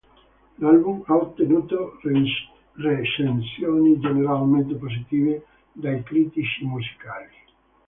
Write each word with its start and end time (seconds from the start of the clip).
L'album 0.57 1.03
ha 1.05 1.13
ottenuto 1.15 1.99
recensioni 2.73 3.99
generalmente 3.99 4.73
positive 4.73 5.45
dai 5.73 6.01
critici 6.01 6.65
musicali. 6.65 7.27